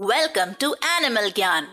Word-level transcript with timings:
Welcome 0.00 0.52
to 0.60 0.72
animal 0.86 1.28
ज्ञान 1.30 1.66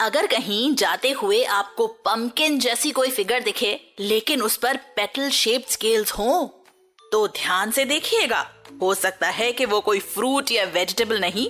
अगर 0.00 0.26
कहीं 0.26 0.74
जाते 0.74 1.10
हुए 1.10 1.42
आपको 1.56 1.86
पंपकिन 2.06 2.58
जैसी 2.58 2.90
कोई 2.90 3.10
फिगर 3.10 3.42
दिखे, 3.42 3.80
लेकिन 4.00 4.42
उस 4.42 4.56
पर 4.56 4.76
पेटल 4.96 5.28
शेप्ड 5.30 5.70
स्केल्स 5.70 6.12
हो 6.12 6.64
तो 7.12 7.26
ध्यान 7.28 7.70
से 7.70 7.84
देखिएगा। 7.84 8.40
हो 8.82 8.94
सकता 8.94 9.28
है 9.28 9.50
कि 9.52 9.64
वो 9.64 9.80
कोई 9.80 9.98
फ्रूट 9.98 10.50
या 10.52 10.64
वेजिटेबल 10.64 11.20
नहीं, 11.20 11.46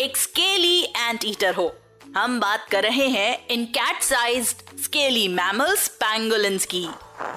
एक 0.00 0.16
स्केली 0.16 0.82
एंट 0.82 1.24
ईटर 1.24 1.54
हो। 1.54 1.72
हम 2.16 2.38
बात 2.40 2.68
कर 2.70 2.82
रहे 2.82 3.06
हैं 3.08 3.46
इन 3.48 3.64
cat 3.70 4.02
size 4.02 4.54
scaly 4.84 5.26
mammals 5.30 5.88
pangolins 5.96 6.66
की। 6.66 6.86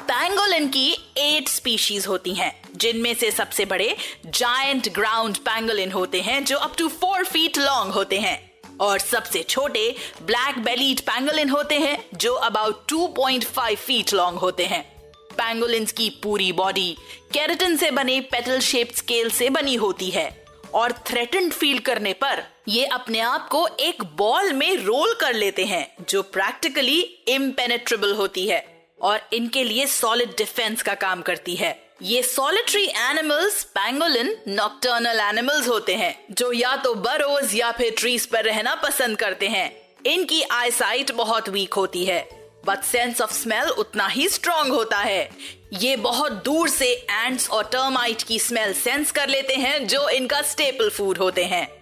पैंगोलिन 0.07 0.67
की 0.67 0.97
एट 1.17 1.47
स्पीशीज 1.47 2.07
होती 2.07 2.33
हैं, 2.33 2.61
जिनमें 2.75 3.13
से 3.13 3.31
सबसे 3.31 3.65
बड़े 3.65 3.97
जायंट 4.25 4.93
ग्राउंड 4.93 5.37
पैंगोलिन 5.37 5.91
होते 5.91 6.21
हैं, 6.21 6.45
जो 6.45 6.57
up 6.57 6.75
to 6.77 6.87
four 6.87 7.25
feet 7.25 7.57
long 7.57 7.93
होते 7.93 8.19
हैं। 8.19 8.51
और 8.81 8.99
सबसे 8.99 9.43
छोटे 9.43 9.95
ब्लैक 10.21 10.59
बेलीड 10.59 10.99
पैंगोलिन 10.99 11.49
होते 11.49 11.75
हैं, 11.75 12.05
जो 12.13 12.33
अबाउट 12.33 12.85
2.5 12.89 13.75
फीट 13.75 14.13
लॉन्ग 14.13 14.39
होते 14.39 14.65
हैं। 14.65 15.11
पैंगोलिन्स 15.13 15.91
की 15.91 16.09
पूरी 16.09 16.51
बॉडी 16.51 16.97
कैरेटन 17.33 17.75
से 17.75 17.91
बने 17.91 18.21
पेटल 18.21 18.59
शेप 18.59 18.93
स्केल 18.95 19.29
से 19.29 19.49
बनी 19.49 19.75
होती 19.75 20.09
है। 20.09 20.45
और 20.73 20.91
थ्रेटेंड 20.91 21.53
फील 21.53 21.79
करने 21.79 22.13
पर 22.13 22.43
ये 22.67 22.85
अपने 22.85 23.19
आप 23.19 23.47
को 23.47 23.67
एक 23.79 24.03
बॉल 24.03 24.53
में 24.53 24.77
रोल 24.77 25.13
कर 25.13 25.33
लेते 25.33 25.65
हैं, 25.65 26.05
जो 26.09 26.21
प्रैक्टिकली 26.21 27.01
इम्पेनेट्रेबल 27.27 28.13
होती 28.13 28.47
है। 28.47 28.76
और 29.01 29.27
इनके 29.33 29.63
लिए 29.63 29.85
सॉलिड 29.87 30.35
डिफेंस 30.37 30.81
का 30.81 30.93
काम 30.93 31.21
करती 31.21 31.55
है। 31.55 31.75
ये 32.01 32.21
solitary 32.23 32.85
animals 32.85 33.63
pangolin 33.63 34.35
nocturnal 34.47 35.19
animals 35.19 35.67
होते 35.67 35.95
हैं, 35.95 36.15
जो 36.31 36.51
या 36.51 36.75
तो 36.75 36.93
बरोज 36.95 37.55
या 37.55 37.71
फिर 37.71 37.95
ट्रीज 37.97 38.25
पर 38.25 38.43
रहना 38.43 38.75
पसंद 38.75 39.17
करते 39.17 39.47
हैं। 39.47 39.71
इनकी 40.05 40.41
आईसाइट 40.41 41.11
बहुत 41.11 41.49
वीक 41.49 41.73
होती 41.73 42.05
है 42.05 42.27
बट 42.65 42.83
सेंस 42.83 43.21
ऑफ़ 43.21 43.33
स्मेल 43.33 43.69
उतना 43.69 44.07
ही 44.07 44.27
स्ट्रॉन्ग 44.29 44.73
होता 44.73 44.97
है। 44.97 45.29
ये 45.73 45.95
बहुत 45.95 46.31
दूर 46.45 46.69
से 46.69 46.91
एंड्स 47.11 47.49
और 47.49 47.63
टर्माइट 47.63 48.21
की 48.21 48.39
स्मेल 48.39 48.73
सेंस 48.73 49.11
कर 49.11 49.29
लेते 49.29 49.53
हैं, 49.53 49.87
जो 49.87 50.09
इनका 50.09 50.41
स्टेपल 50.41 50.89
फ़ूड 50.89 51.17
होते 51.17 51.43
हैं। 51.43 51.76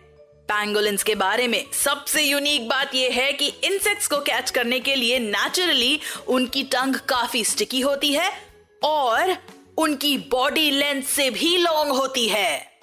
पैंगोलिन्स 0.48 1.04
के 1.04 1.16
बारे 1.16 1.48
में। 1.48 1.64
सबसे 1.72 2.22
यूनिक 2.24 2.68
बात 2.70 2.96
यह 2.96 3.14
है 3.14 3.32
कि 3.34 3.48
इंसेक्ट्स 3.64 4.08
को 4.08 4.18
कैच 4.20 4.52
करने 4.52 4.80
के 4.80 4.96
लिए 4.96 5.20
नेचुरली 5.20 6.00
उनकी 6.28 6.64
टंग 6.64 6.96
काफ़ी 7.10 7.44
स्टिकी 7.44 7.82
होती 7.82 8.14
है 8.14 8.30
और 8.84 9.36
उनकी 9.78 10.18
बॉडी 10.32 10.70
लेंथ 10.72 11.04
से 11.04 11.30
भी 11.30 11.58
लॉन्ग 11.58 11.92
होती 11.92 12.28
है। 12.28 12.80